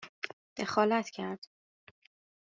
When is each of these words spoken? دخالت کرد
دخالت 0.57 1.09
کرد 1.09 1.45